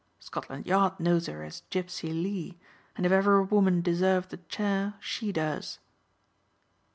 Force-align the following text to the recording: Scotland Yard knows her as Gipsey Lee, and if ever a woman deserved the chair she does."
Scotland 0.17 0.65
Yard 0.65 0.99
knows 0.99 1.27
her 1.27 1.43
as 1.43 1.61
Gipsey 1.69 2.11
Lee, 2.11 2.57
and 2.95 3.05
if 3.05 3.11
ever 3.11 3.37
a 3.37 3.43
woman 3.43 3.83
deserved 3.83 4.31
the 4.31 4.37
chair 4.37 4.95
she 4.99 5.31
does." 5.31 5.77